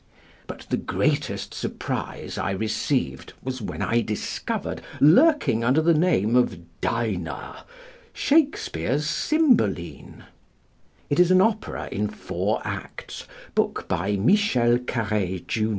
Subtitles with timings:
[0.47, 6.57] But the greatest surprise I received was when I discovered, lurking under the name of
[6.81, 7.63] Dinah,
[8.11, 10.23] Shakespeare's Cymbeline!
[11.11, 15.69] It is an opera in four acts, book by Michel Carré, jun.